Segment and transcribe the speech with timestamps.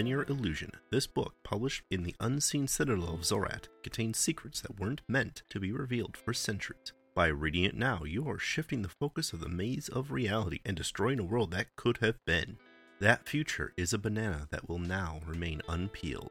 [0.00, 0.72] Linear illusion.
[0.90, 5.60] This book, published in the unseen citadel of Zorat, contains secrets that weren't meant to
[5.60, 6.94] be revealed for centuries.
[7.14, 10.74] By reading it now, you are shifting the focus of the maze of reality and
[10.74, 12.56] destroying a world that could have been.
[13.00, 16.30] That future is a banana that will now remain unpeeled.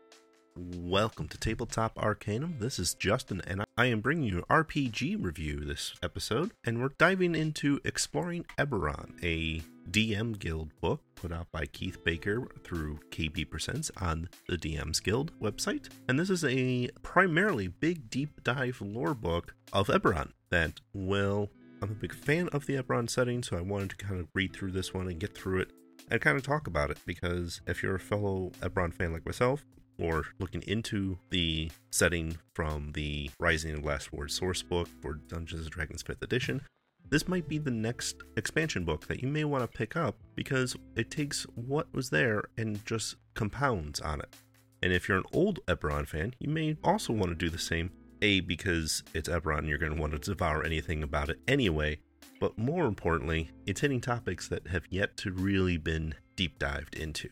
[0.58, 2.56] Welcome to Tabletop Arcanum.
[2.58, 6.90] This is Justin, and I am bringing you an RPG review this episode, and we're
[6.98, 9.62] diving into Exploring Eberron, a
[9.92, 15.32] DM Guild book put out by Keith Baker through KB Presents on the DM's Guild
[15.40, 15.90] website.
[16.08, 21.50] And this is a primarily big deep dive lore book of Eberron that, well,
[21.82, 24.54] I'm a big fan of the Eberron setting, so I wanted to kind of read
[24.54, 25.72] through this one and get through it
[26.12, 29.66] and kind of talk about it because if you're a fellow Eberron fan like myself,
[30.00, 35.64] or looking into the setting from the Rising of Last War source book for Dungeons
[35.64, 36.62] and Dragons 5th edition,
[37.10, 40.76] this might be the next expansion book that you may want to pick up because
[40.96, 44.36] it takes what was there and just compounds on it.
[44.84, 47.92] And if you're an old Eberron fan, you may also want to do the same.
[48.22, 52.00] A, because it's Eberron you're going to want to devour anything about it anyway.
[52.40, 57.30] But more importantly, it's hitting topics that have yet to really been deep dived into.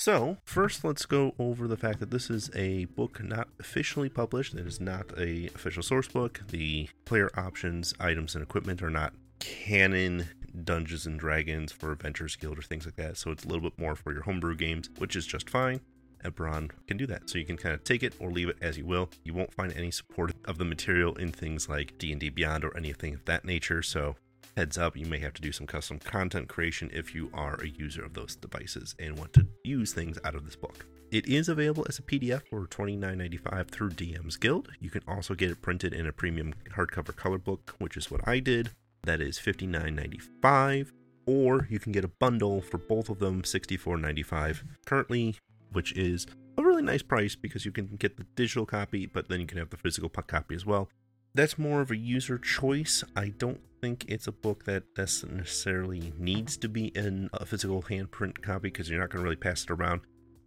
[0.00, 4.54] So, first, let's go over the fact that this is a book not officially published.
[4.54, 6.40] It is not a official source book.
[6.48, 10.30] The player options, items, and equipment are not canon
[10.64, 13.18] Dungeons and Dragons for Adventures Guild or things like that.
[13.18, 15.80] So it's a little bit more for your homebrew games, which is just fine.
[16.24, 17.28] Eberron can do that.
[17.28, 19.10] So you can kind of take it or leave it as you will.
[19.22, 23.12] You won't find any support of the material in things like D&D Beyond or anything
[23.12, 23.82] of that nature.
[23.82, 24.16] So
[24.60, 27.66] heads up, you may have to do some custom content creation if you are a
[27.66, 30.84] user of those devices and want to use things out of this book.
[31.10, 34.68] It is available as a PDF for $29.95 through DM's Guild.
[34.78, 38.28] You can also get it printed in a premium hardcover color book, which is what
[38.28, 38.68] I did.
[39.04, 40.90] That is $59.95.
[41.24, 45.36] Or you can get a bundle for both of them, $64.95 currently,
[45.72, 46.26] which is
[46.58, 49.56] a really nice price because you can get the digital copy, but then you can
[49.56, 50.90] have the physical copy as well.
[51.34, 53.04] That's more of a user choice.
[53.14, 58.42] I don't think it's a book that necessarily needs to be in a physical handprint
[58.42, 60.00] copy because you're not going to really pass it around.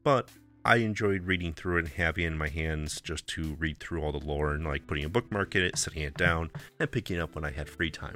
[0.04, 0.30] But
[0.66, 4.02] I enjoyed reading through it and having it in my hands just to read through
[4.02, 7.18] all the lore and like putting a bookmark in it, setting it down, and picking
[7.18, 8.16] it up when I had free time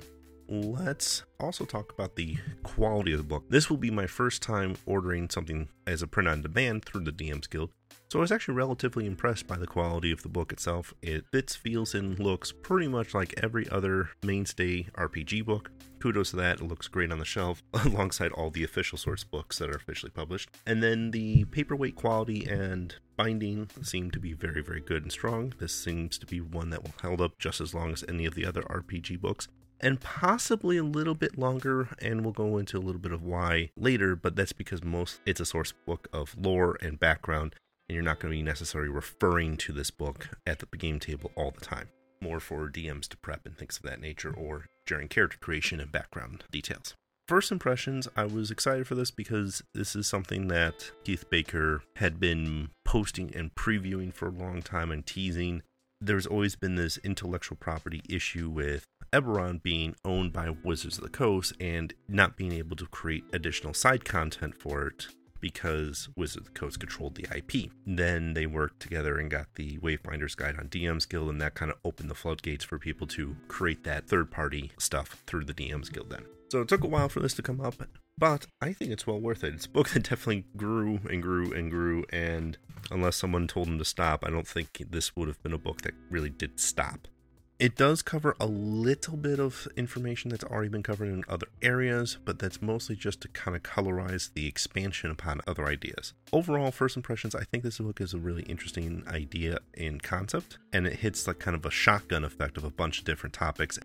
[0.50, 3.46] let's also talk about the quality of the book.
[3.50, 7.12] This will be my first time ordering something as a print on demand through the
[7.12, 7.72] DM's Guild.
[8.09, 10.94] So I was actually relatively impressed by the quality of the book itself.
[11.02, 15.72] It fits, feels, and looks pretty much like every other mainstay RPG book.
[16.00, 19.59] Kudos to that, it looks great on the shelf alongside all the official source books
[19.59, 20.50] that are officially published.
[20.66, 25.53] And then the paperweight quality and binding seem to be very, very good and strong.
[25.59, 28.36] This seems to be one that will hold up just as long as any of
[28.36, 29.50] the other RPG books
[29.80, 33.70] and possibly a little bit longer and we'll go into a little bit of why
[33.78, 37.56] later but that's because most it's a source book of lore and background
[37.88, 41.32] and you're not going to be necessarily referring to this book at the game table
[41.36, 41.90] all the time.
[42.22, 45.92] More for dms to prep and things of that nature or during character creation and
[45.92, 46.96] background details.
[47.28, 52.20] First impressions i was excited for this because this is something that keith baker had
[52.20, 55.62] been posting and previewing for a long time and teasing.
[56.00, 58.86] There's always been this intellectual property issue with
[59.18, 63.74] Eberron being owned by Wizards of the Coast and not being able to create additional
[63.74, 65.08] side content for it
[65.40, 67.72] because Wizards of the Coast controlled the IP.
[67.86, 71.72] Then they worked together and got the Wayfinder's Guide on DM's Guild, and that kind
[71.72, 75.90] of opened the floodgates for people to create that third party stuff through the DM's
[75.90, 76.26] Guild then.
[76.52, 77.76] So it took a while for this to come up,
[78.18, 79.54] but I think it's well worth it.
[79.56, 82.58] It's a book that definitely grew and grew and grew, and
[82.92, 85.82] unless someone told him to stop, I don't think this would have been a book
[85.82, 87.08] that really did stop.
[87.59, 92.19] It does cover a little bit of information that's already been covered in other areas,
[92.24, 96.13] but that's mostly just to kind of colorize the expansion upon other ideas.
[96.31, 100.86] Overall, first impressions, I think this book is a really interesting idea in concept, and
[100.86, 103.80] it hits like kind of a shotgun effect of a bunch of different topics.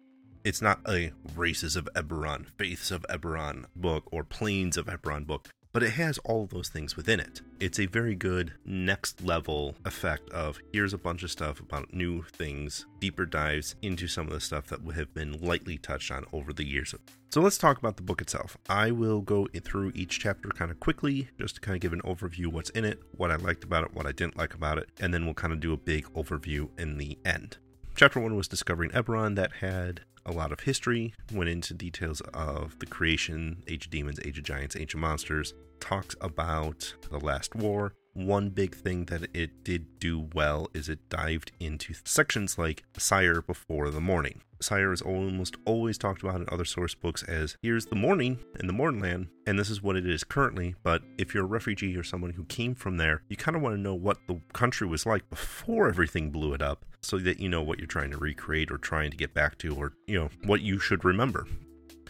[0.45, 5.49] It's not a Races of Eberron, Faiths of Eberron book or Planes of Eberron book
[5.73, 7.41] but it has all those things within it.
[7.59, 12.23] It's a very good next level effect of here's a bunch of stuff about new
[12.23, 16.53] things, deeper dives into some of the stuff that have been lightly touched on over
[16.53, 16.95] the years.
[17.31, 18.59] So let's talk about the book itself.
[18.69, 22.03] I will go through each chapter kind of quickly just to kind of give an
[22.03, 24.91] overview what's in it, what I liked about it, what I didn't like about it,
[25.01, 27.57] and then we'll kind of do a big overview in the end.
[27.95, 32.79] Chapter 1 was discovering Eberron, that had a lot of history, went into details of
[32.79, 37.55] the creation, Age of Demons, Age of Giants, Age of Monsters, talks about the last
[37.55, 37.93] war.
[38.15, 43.41] One big thing that it did do well is it dived into sections like Cyre
[43.41, 44.43] before the Mourning.
[44.61, 48.67] Cyre is almost always talked about in other source books as here's the Mourning in
[48.67, 50.75] the Mournland, and this is what it is currently.
[50.83, 53.77] But if you're a refugee or someone who came from there, you kind of want
[53.77, 57.49] to know what the country was like before everything blew it up so that you
[57.49, 60.29] know what you're trying to recreate or trying to get back to or, you know,
[60.45, 61.47] what you should remember.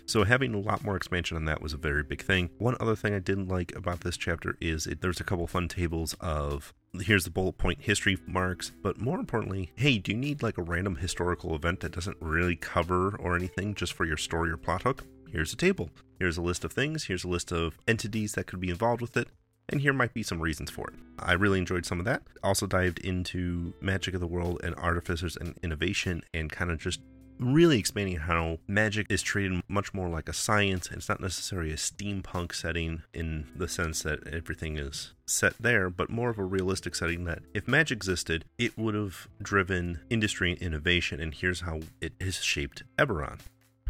[0.07, 2.51] So having a lot more expansion on that was a very big thing.
[2.59, 5.69] One other thing I didn't like about this chapter is it, there's a couple fun
[5.69, 10.43] tables of here's the bullet point history marks, but more importantly, hey, do you need
[10.43, 14.51] like a random historical event that doesn't really cover or anything just for your story
[14.51, 15.05] or plot hook?
[15.31, 15.91] Here's a table.
[16.19, 17.05] Here's a list of things.
[17.05, 19.29] Here's a list of entities that could be involved with it
[19.69, 20.95] and here might be some reasons for it.
[21.19, 22.23] I really enjoyed some of that.
[22.43, 27.01] Also dived into Magic of the World and Artificers and Innovation and kind of just
[27.43, 30.89] really explaining how magic is treated much more like a science.
[30.91, 36.11] It's not necessarily a steampunk setting in the sense that everything is set there, but
[36.11, 40.61] more of a realistic setting that if magic existed, it would have driven industry and
[40.61, 41.21] innovation.
[41.21, 43.41] And here's how it has shaped Eberron.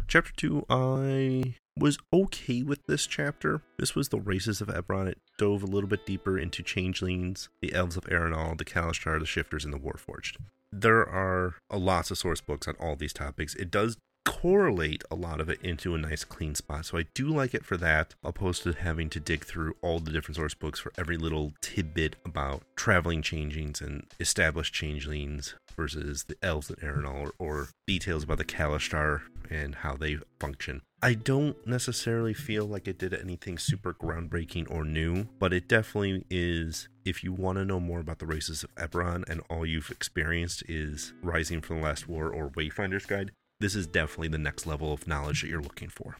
[0.07, 3.61] Chapter 2, I was okay with this chapter.
[3.79, 5.07] This was the races of Eberron.
[5.07, 9.25] It dove a little bit deeper into changelings, the elves of Aerenal, the Kalashtar, the
[9.25, 10.37] shifters, and the Warforged.
[10.75, 13.53] There are lots of source books on all these topics.
[13.55, 16.85] It does correlate a lot of it into a nice clean spot.
[16.85, 20.11] So I do like it for that, opposed to having to dig through all the
[20.11, 26.35] different source books for every little tidbit about traveling changelings and established changelings versus the
[26.41, 30.81] elves and Aerenal or, or details about the Kalashtar and how they function.
[31.03, 36.23] I don't necessarily feel like it did anything super groundbreaking or new, but it definitely
[36.29, 36.87] is.
[37.03, 40.63] If you want to know more about the races of Eberron and all you've experienced
[40.69, 44.93] is Rising from the Last War or Wayfinder's Guide, this is definitely the next level
[44.93, 46.15] of knowledge that you're looking for.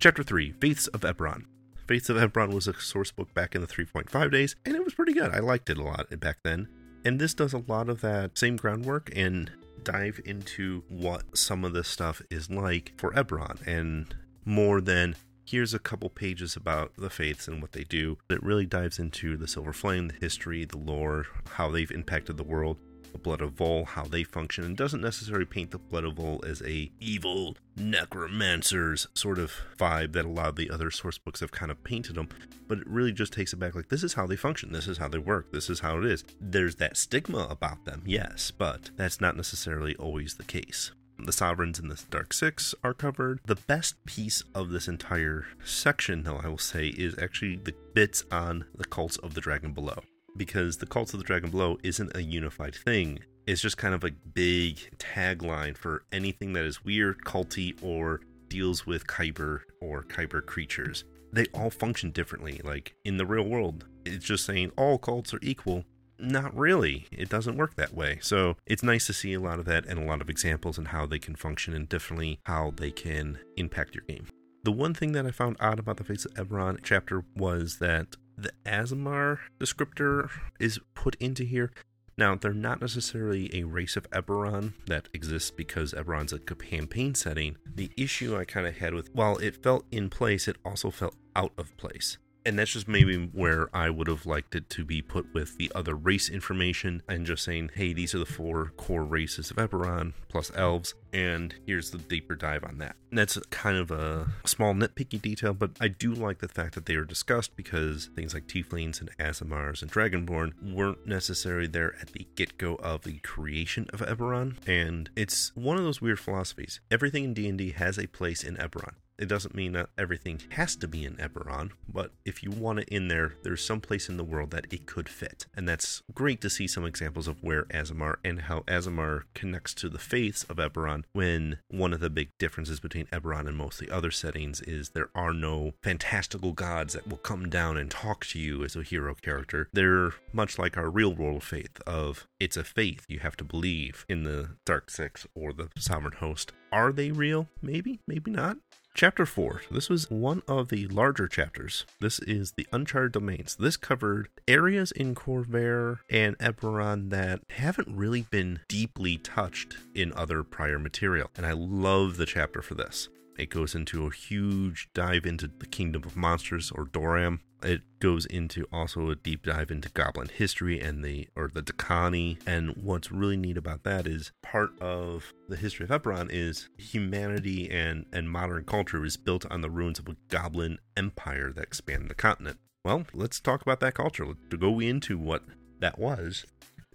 [0.00, 1.44] Chapter 3 Faiths of Eberron.
[1.86, 4.94] Faiths of Eberron was a source book back in the 3.5 days, and it was
[4.94, 5.30] pretty good.
[5.30, 6.66] I liked it a lot back then.
[7.04, 9.52] And this does a lot of that same groundwork and
[9.84, 14.14] dive into what some of this stuff is like for Eberron and
[14.44, 18.18] more than here's a couple pages about the faiths and what they do.
[18.28, 22.44] It really dives into the Silver Flame, the history, the lore, how they've impacted the
[22.44, 22.76] world,
[23.12, 26.44] the Blood of Vol, how they function, and doesn't necessarily paint the Blood of Vol
[26.46, 31.40] as a evil necromancers sort of vibe that a lot of the other source books
[31.40, 32.28] have kind of painted them,
[32.66, 34.98] but it really just takes it back like this is how they function, this is
[34.98, 36.24] how they work, this is how it is.
[36.40, 40.92] There's that stigma about them, yes, but that's not necessarily always the case.
[41.20, 43.40] The Sovereigns and the Dark Six are covered.
[43.44, 48.24] The best piece of this entire section, though, I will say, is actually the bits
[48.30, 50.02] on the cults of the Dragon Below
[50.38, 53.18] because the Cult of the Dragon Below isn't a unified thing.
[53.46, 58.86] It's just kind of a big tagline for anything that is weird, culty, or deals
[58.86, 61.04] with Khyber or Khyber creatures.
[61.32, 62.60] They all function differently.
[62.64, 65.84] Like in the real world, it's just saying all cults are equal.
[66.18, 67.06] Not really.
[67.12, 68.18] It doesn't work that way.
[68.22, 70.88] So it's nice to see a lot of that and a lot of examples and
[70.88, 74.26] how they can function and differently how they can impact your game.
[74.64, 78.16] The one thing that I found odd about the Faiths of Eberron chapter was that
[78.38, 80.30] the Aasimar descriptor
[80.60, 81.72] is put into here.
[82.16, 87.56] Now, they're not necessarily a race of Eberron that exists because Eberron's a campaign setting.
[87.64, 91.14] The issue I kind of had with, while it felt in place, it also felt
[91.36, 95.02] out of place and that's just maybe where I would have liked it to be
[95.02, 99.04] put with the other race information and just saying, hey, these are the four core
[99.04, 102.96] races of Eberron plus elves, and here's the deeper dive on that.
[103.10, 106.86] And that's kind of a small nitpicky detail, but I do like the fact that
[106.86, 112.12] they are discussed because things like Tieflings and Aasimars and Dragonborn weren't necessarily there at
[112.12, 116.80] the get go of the creation of Eberron, and it's one of those weird philosophies.
[116.90, 118.94] Everything in D&D has a place in Eberron.
[119.18, 122.88] It doesn't mean that everything has to be in Eberron, but if you want it
[122.88, 125.46] in there, there's some place in the world that it could fit.
[125.56, 129.88] And that's great to see some examples of where Aasimar and how Aasimar connects to
[129.88, 133.88] the faiths of Eberron when one of the big differences between Eberron and most of
[133.88, 138.24] the other settings is there are no fantastical gods that will come down and talk
[138.26, 139.68] to you as a hero character.
[139.72, 144.04] They're much like our real world faith of it's a faith you have to believe
[144.08, 146.52] in the Dark Six or the Sovereign Host.
[146.70, 147.48] Are they real?
[147.60, 148.58] Maybe, maybe not.
[148.94, 149.62] Chapter 4.
[149.70, 151.84] This was one of the larger chapters.
[152.00, 153.56] This is the Uncharted Domains.
[153.56, 160.42] This covered areas in Khorvaire and Eberron that haven't really been deeply touched in other
[160.42, 161.30] prior material.
[161.36, 163.08] And I love the chapter for this.
[163.38, 167.38] It goes into a huge dive into the Kingdom of Monsters or Droaam.
[167.62, 172.38] It goes into also a deep dive into Goblin history and the or the Dhakaani.
[172.46, 177.70] And what's really neat about that is part of the history of Eberron is humanity
[177.70, 182.10] and and modern culture is built on the ruins of a Goblin empire that expanded
[182.10, 182.58] the continent.
[182.84, 184.26] Well, let's talk about that culture.
[184.50, 185.44] To go into what
[185.78, 186.44] that was.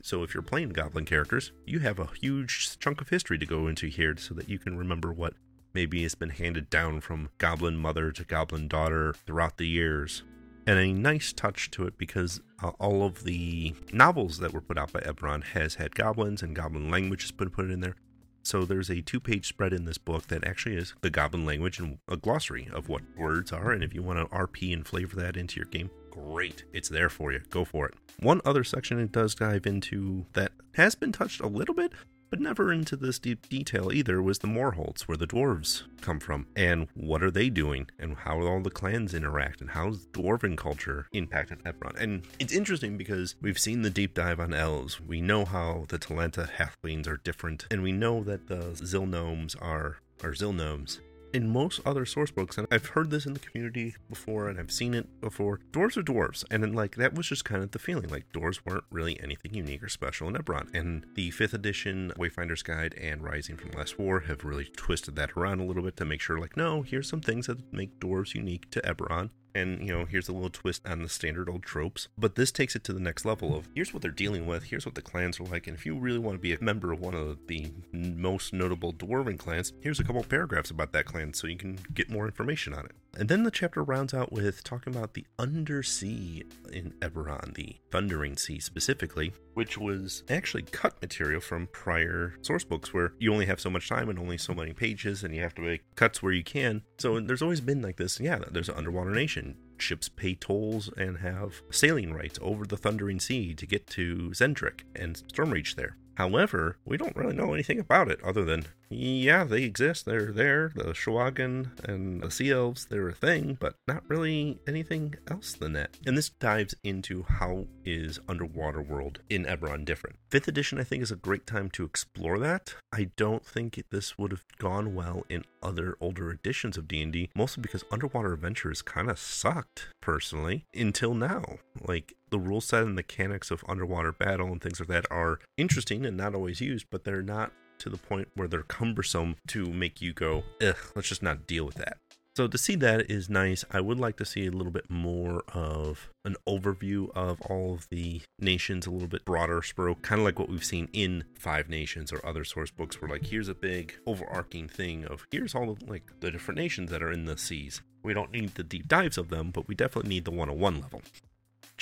[0.01, 3.67] So if you're playing Goblin characters, you have a huge chunk of history to go
[3.67, 5.35] into here so that you can remember what
[5.73, 10.23] maybe it's been handed down from Goblin mother to Goblin daughter throughout the years.
[10.65, 14.77] And a nice touch to it because uh, all of the novels that were put
[14.77, 17.95] out by Eberron has had goblins and goblin language has been put in there.
[18.43, 21.79] So there's a two page spread in this book that actually is the goblin language
[21.79, 23.71] and a glossary of what words are.
[23.71, 26.63] And if you want to RP and flavor that into your game, great.
[26.73, 27.41] It's there for you.
[27.49, 27.95] Go for it.
[28.19, 31.93] One other section it does dive into that has been touched a little bit,
[32.33, 36.19] but never into this deep detail either was the Mror Holds, where the dwarves come
[36.19, 40.57] from, and what are they doing, and how all the clans interact, and how's dwarven
[40.57, 41.95] culture impacted Eberron.
[42.01, 44.99] And it's interesting because we've seen the deep dive on elves.
[44.99, 49.97] We know how the Talenta halflings are different, and we know that the Zilgnomes are
[50.23, 51.01] are Zilgnomes
[51.33, 54.71] in most other source books, and I've heard this in the community before and I've
[54.71, 56.43] seen it before, dwarves are dwarves.
[56.51, 58.09] And then, like, that was just kind of the feeling.
[58.09, 60.73] Like, dwarves weren't really anything unique or special in Eberron.
[60.73, 65.31] And the 5th edition Wayfinder's Guide and Rising from Last War have really twisted that
[65.35, 68.35] around a little bit to make sure, like, no, here's some things that make dwarves
[68.35, 72.07] unique to Eberron and you know here's a little twist on the standard old tropes
[72.17, 74.85] but this takes it to the next level of here's what they're dealing with here's
[74.85, 76.99] what the clans are like and if you really want to be a member of
[76.99, 81.47] one of the most notable dwarven clans here's a couple paragraphs about that clan so
[81.47, 84.95] you can get more information on it and then the chapter rounds out with talking
[84.95, 91.67] about the undersea in Eberron, the Thundering Sea specifically, which was actually cut material from
[91.67, 95.23] prior source books where you only have so much time and only so many pages
[95.23, 96.81] and you have to make cuts where you can.
[96.97, 98.19] So there's always been like this.
[98.19, 99.57] Yeah, there's an underwater nation.
[99.77, 104.81] Ships pay tolls and have sailing rights over the Thundering Sea to get to Xen'drik
[104.95, 105.97] and Stormreach there.
[106.15, 110.05] However, we don't really know anything about it other than, yeah, they exist.
[110.05, 110.71] They're there.
[110.75, 115.73] The Sahuagin and the Sea Elves, they're a thing, but not really anything else than
[115.73, 115.97] that.
[116.05, 120.17] And this dives into how is Underwater World in Eberron different.
[120.29, 122.75] Fifth edition, I think, is a great time to explore that.
[122.91, 127.61] I don't think this would have gone well in other older editions of D&D, mostly
[127.61, 131.43] because Underwater Adventures kind of sucked, personally, until now.
[131.81, 136.03] Like, the rule set and mechanics of underwater battle and things like that are interesting
[136.03, 137.51] and not always used, but they're not
[137.83, 141.65] to the point where they're cumbersome to make you go, ugh, let's just not deal
[141.65, 141.97] with that.
[142.35, 143.63] So to see that is nice.
[143.69, 147.87] I would like to see a little bit more of an overview of all of
[147.89, 151.69] the nations, a little bit broader stroke, kind of like what we've seen in Five
[151.69, 155.69] Nations or other source books, where like here's a big overarching thing of here's all
[155.69, 157.81] of, like the different nations that are in the seas.
[158.01, 161.01] We don't need the deep dives of them, but we definitely need the 101 level.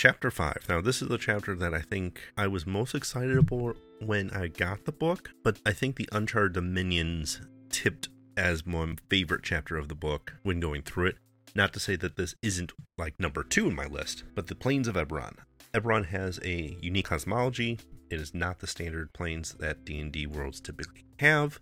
[0.01, 0.65] Chapter 5.
[0.67, 4.48] Now, this is the chapter that I think I was most excited about when I
[4.48, 7.39] got the book, but I think the Uncharted Domains
[7.70, 11.17] tipped as my favorite chapter of the book when going through it.
[11.53, 14.88] Not to say that this isn't like number two in my list, but the Planes
[14.88, 15.36] of Eberron.
[15.72, 17.79] Eberron has a unique cosmology.
[18.10, 21.60] It is not the standard planes that D&D worlds typically have.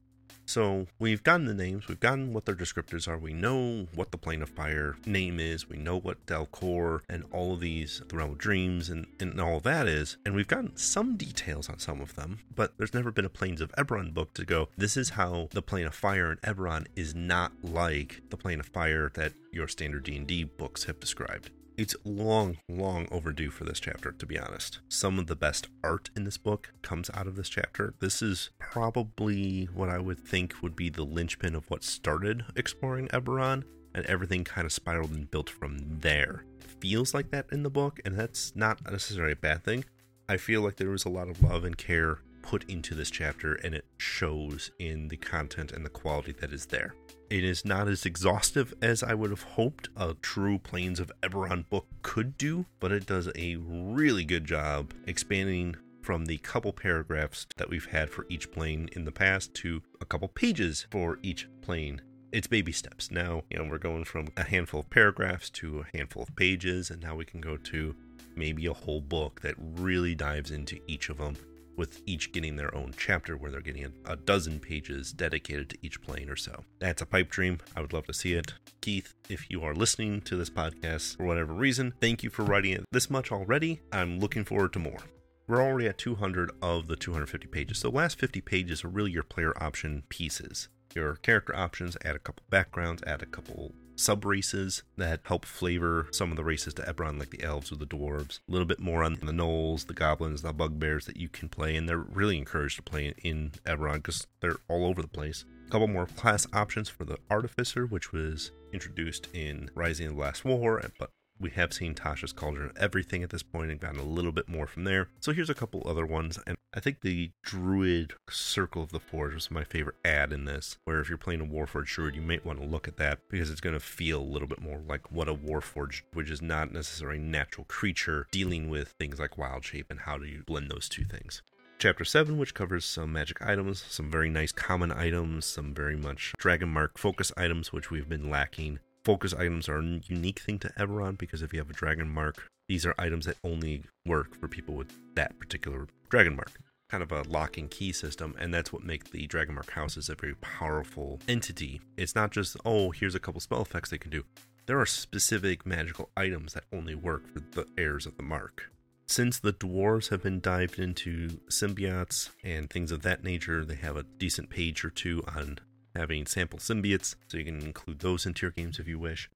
[0.50, 4.18] So we've gotten the names, we've gotten what their descriptors are, we know what the
[4.18, 8.32] plane of fire name is, we know what Dal-Quor and all of these, the realm
[8.32, 12.15] of dreams and, and all that is, and we've gotten some details on some of
[12.15, 15.50] them, but there's never been a Planes of Eberron book to go, this is how
[15.51, 19.68] the plane of fire in Eberron is not like the plane of fire that your
[19.68, 21.51] standard D&D books have described.
[21.79, 24.79] It's long, long overdue for this chapter, to be honest.
[24.89, 27.93] Some of the best art in this book comes out of this chapter.
[28.01, 33.07] This is probably what I would think would be the linchpin of what started exploring
[33.13, 33.63] Eberron,
[33.95, 36.43] and everything kind of spiraled and built from there.
[36.81, 39.86] Feels like that in the book, and that's not necessarily a bad thing.
[40.27, 43.53] I feel like there was a lot of love and care put into this chapter,
[43.53, 46.93] and it shows in the content and the quality that is there.
[47.29, 51.69] It is not as exhaustive as I would have hoped a true Planes of Eberron
[51.69, 57.45] book could do, but it does a really good job expanding from the couple paragraphs
[57.57, 61.48] that we've had for each plane in the past to a couple pages for each
[61.62, 62.01] plane.
[62.31, 63.12] It's baby steps.
[63.12, 66.89] Now, you know, we're going from a handful of paragraphs to a handful of pages,
[66.89, 67.95] and now we can go to
[68.36, 71.36] maybe a whole book that really dives into each of them
[71.79, 76.01] with each getting their own chapter where they're getting a, dozen pages dedicated to each
[76.01, 76.65] plane or so.
[76.79, 77.59] That's a pipe dream.
[77.74, 78.53] I would love to see it.
[78.81, 82.74] Keith, if you are listening to this podcast for whatever reason, thank you for writing
[82.74, 83.79] it this much already.
[83.93, 85.00] I'm looking forward to more.
[85.48, 87.79] We're already at 200 of the 250 pages.
[87.79, 90.67] So the last 50 pages are really your player option pieces.
[90.95, 96.08] your character options, add a couple backgrounds, add a couple sub races that help flavor
[96.12, 98.39] some of the races to Eberron, like the elves or the dwarves.
[98.48, 101.75] A little bit more on the gnolls, the goblins, the bugbears that you can play,
[101.75, 105.46] and they're really encouraged to play in Eberron because they're all over the place.
[105.68, 110.20] A couple more class options for the artificer, which was introduced in Rising of the
[110.20, 114.00] Last War, but we have seen Tasha's Cauldron of Everything at this point and gotten
[114.00, 115.10] a little bit more from there.
[115.19, 116.38] So here's a couple other ones.
[116.46, 120.77] And I think the Druid Circle of the Forge was my favorite ad in this,
[120.84, 123.50] where if you're playing a Warforged Druid, you might want to look at that because
[123.50, 126.72] it's going to feel a little bit more like what a Warforged, which is not
[126.72, 130.69] necessarily a natural creature, dealing with things like wild shape and how do you blend
[130.69, 131.41] those two things.
[131.79, 136.34] Chapter 7, which covers some magic items, some very nice common items, some very much
[136.38, 140.69] Dragon Mark focus items, which we've been lacking focus items are a unique thing to
[140.77, 144.47] Eberron because if you have a dragon mark, these are items that only work for
[144.47, 146.59] people with that particular dragon mark.
[146.91, 150.09] Kind of a lock and key system, and that's what makes the Dragon Mark houses
[150.09, 151.81] a very powerful entity.
[151.97, 154.25] It's not just, oh, here's a couple spell effects they can do.
[154.67, 158.71] There are specific magical items that only work for the heirs of the mark.
[159.07, 163.97] Since the dwarves have been dived into symbiotes and things of that nature, they have
[163.97, 165.57] a decent page or two on
[165.96, 169.29] having sample symbiotes, so you can include those into your games if you wish.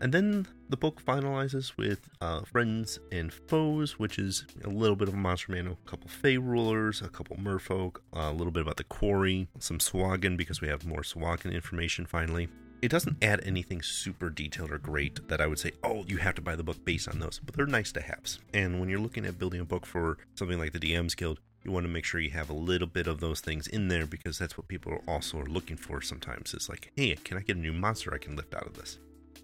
[0.00, 5.08] And then the book finalizes with uh, Friends and Foes, which is a little bit
[5.08, 8.62] of a monster manual, a couple Fey rulers, a couple merfolk, uh, a little bit
[8.62, 12.48] about the Quori, some Sahuagin because we have more Sahuagin information finally.
[12.82, 16.34] It doesn't add anything super detailed or great that I would say, oh, you have
[16.34, 18.38] to buy the book based on those, but they're nice to haves.
[18.52, 21.72] And when you're looking at building a book for something like the DM's Guild, you
[21.72, 24.38] want to make sure you have a little bit of those things in there because
[24.38, 26.54] that's what people are also are looking for sometimes.
[26.54, 28.98] It's like, hey, can I get a new monster I can lift out of this?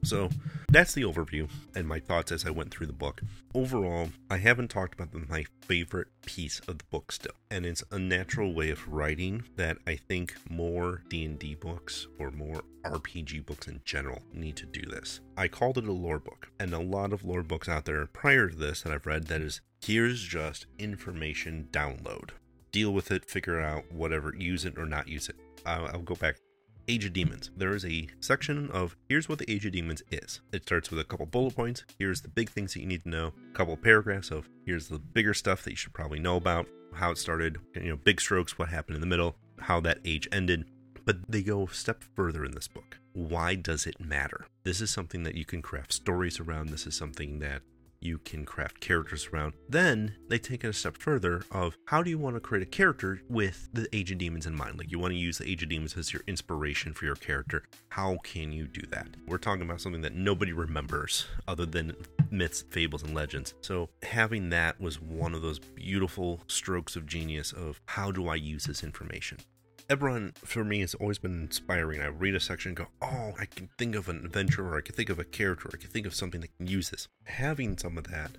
[0.05, 0.31] So
[0.69, 3.23] that's the overview and my thoughts as I went through the book.
[3.55, 7.99] Overall, I haven't talked about my favorite piece of the book still, and it's a
[7.99, 13.81] natural way of writing that I think more D&D books or more RPG books in
[13.85, 15.21] general need to do this.
[15.37, 18.49] I called it a lore book, and a lot of lore books out there prior
[18.49, 22.31] to this that I've read that is here's just information download.
[22.71, 25.37] Deal with it, figure out whatever, use it or not use it.
[25.67, 26.37] I'll, I'll go back
[26.89, 27.51] Age of Demons.
[27.57, 30.41] There is a section of here's what the Age of Demons is.
[30.53, 31.85] It starts with a couple bullet points.
[31.99, 33.33] Here's the big things that you need to know.
[33.51, 37.11] A couple paragraphs of here's the bigger stuff that you should probably know about, how
[37.11, 40.65] it started, you know, big strokes, what happened in the middle, how that age ended.
[41.05, 42.99] But they go a step further in this book.
[43.13, 44.47] Why does it matter?
[44.65, 46.69] This is something that you can craft stories around.
[46.69, 47.63] This is something that
[48.03, 49.55] you can craft characters around.
[49.69, 52.67] Then they take it a step further of how do you want to create a
[52.67, 54.79] character with the Age of Demons in mind?
[54.79, 57.65] Like you want to use the Age of Demons as your inspiration for your character.
[57.89, 59.09] How can you do that?
[59.27, 61.95] We're talking about something that nobody remembers other than
[62.31, 63.55] myths, fables, and legends.
[63.61, 68.35] So having that was one of those beautiful strokes of genius of how do I
[68.35, 69.39] use this information?
[69.89, 72.01] Eberron for me has always been inspiring.
[72.01, 74.81] I read a section and go, oh, I can think of an adventure, or I
[74.81, 77.09] can think of a character, or I can think of something that can use this.
[77.25, 78.33] Having some of that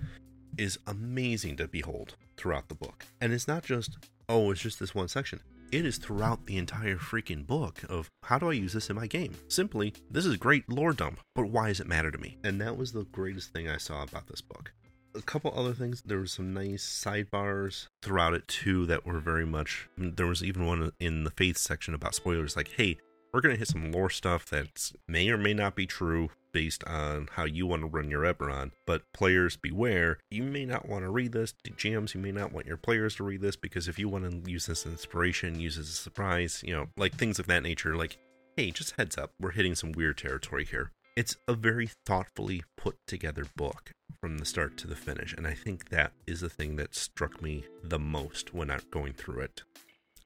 [0.57, 3.05] is amazing to behold throughout the book.
[3.21, 3.97] And it's not just,
[4.29, 5.39] oh, it's just this one section.
[5.71, 9.07] It is throughout the entire freaking book of how do I use this in my
[9.07, 9.33] game?
[9.47, 12.37] Simply, this is great lore dump, but why does it matter to me?
[12.43, 14.71] And that was the greatest thing I saw about this book
[15.15, 16.01] a couple other things.
[16.05, 19.89] There were some nice sidebars throughout it too that were very much.
[19.97, 22.97] There was even one in the faith section about spoilers, like, "Hey,
[23.33, 27.27] we're gonna hit some lore stuff that may or may not be true based on
[27.33, 28.71] how you want to run your Eberron.
[28.85, 31.53] But players beware, you may not want to read this.
[31.75, 34.49] GMs, you may not want your players to read this because if you want to
[34.49, 38.17] use this inspiration, use as a surprise, you know, like things of that nature, like,
[38.55, 40.91] hey, just heads up, we're hitting some weird territory here.
[41.15, 45.31] It's a very thoughtfully put together book from the start to the finish.
[45.33, 49.13] And I think that is the thing that struck me the most when I'm going
[49.13, 49.61] through it.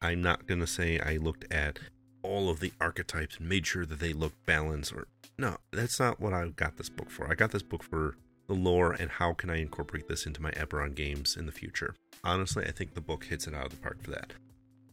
[0.01, 1.79] I'm not going to say I looked at
[2.23, 6.21] all of the archetypes and made sure that they looked balanced or no, that's not
[6.21, 7.29] what I got this book for.
[7.29, 8.15] I got this book for
[8.47, 11.95] the lore and how can I incorporate this into my Eberron games in the future.
[12.23, 14.31] Honestly, I think the book hits it out of the park for that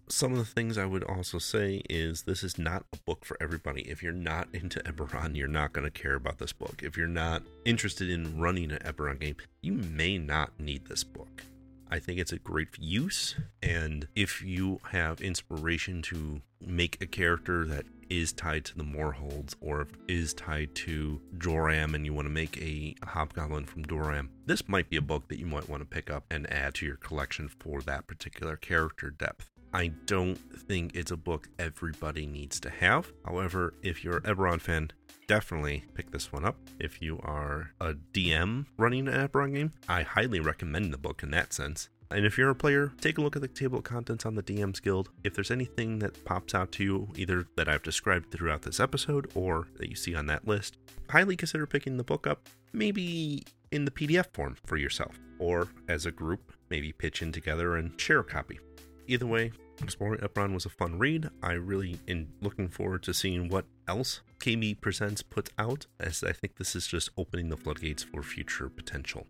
[0.08, 3.36] some of the things I would also say is this is not a book for
[3.40, 3.82] everybody.
[3.82, 6.82] If you're not into Eberron, you're not going to care about this book.
[6.82, 11.44] If you're not interested in running an Eberron game, you may not need this book.
[11.90, 17.64] I think it's a great use, and if you have inspiration to make a character
[17.66, 22.26] that is tied to the Mror Holds or is tied to Droaam and you want
[22.26, 25.82] to make a hobgoblin from Droaam, this might be a book that you might want
[25.82, 29.53] to pick up and add to your collection for that particular character depth.
[29.74, 33.12] I don't think it's a book everybody needs to have.
[33.24, 34.92] However, if you're an Eberron fan,
[35.26, 36.56] definitely pick this one up.
[36.78, 41.32] If you are a DM running an Eberron game, I highly recommend the book in
[41.32, 41.88] that sense.
[42.12, 44.44] And if you're a player, take a look at the table of contents on the
[44.44, 45.10] DM's Guild.
[45.24, 49.32] If there's anything that pops out to you, either that I've described throughout this episode
[49.34, 50.78] or that you see on that list,
[51.10, 56.06] highly consider picking the book up, maybe in the PDF form for yourself, or as
[56.06, 58.60] a group, maybe pitch in together and share a copy.
[59.08, 59.50] Either way,
[59.82, 61.28] Exploring Eberron was a fun read.
[61.42, 66.32] I really am looking forward to seeing what else KB Presents puts out, as I
[66.32, 69.26] think this is just opening the floodgates for future potential.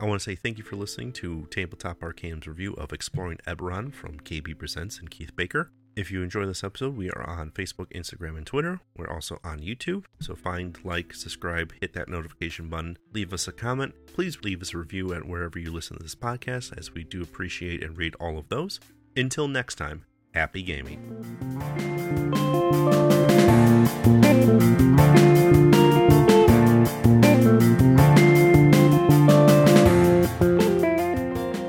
[0.00, 3.92] I want to say thank you for listening to Tabletop Arcanum's review of Exploring Eberron
[3.92, 5.72] from KB Presents and Keith Baker.
[5.96, 8.80] If you enjoy this episode, we are on Facebook, Instagram, and Twitter.
[8.96, 10.04] We're also on YouTube.
[10.20, 13.94] So find, like, subscribe, hit that notification button, leave us a comment.
[14.06, 17.20] Please leave us a review at wherever you listen to this podcast, as we do
[17.20, 18.78] appreciate and read all of those.
[19.18, 21.02] Until next time, happy gaming.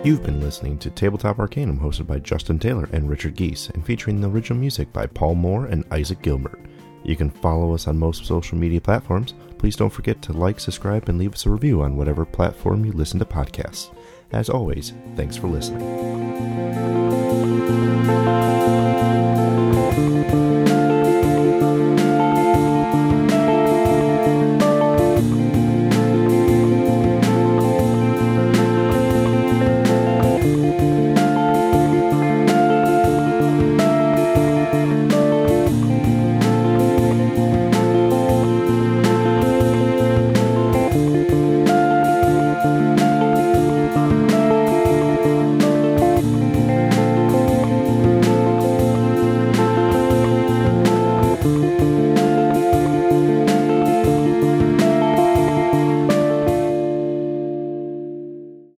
[0.06, 4.22] You've been listening to Tabletop Arcanum, hosted by Justin Taylor and Richard Geese, and featuring
[4.22, 6.60] the original music by Paul Moore and Isaac Gilbert.
[7.04, 9.34] You can follow us on most social media platforms.
[9.58, 12.92] Please don't forget to like, subscribe, and leave us a review on whatever platform you
[12.92, 13.92] listen to podcasts.
[14.32, 16.99] As always, thanks for listening.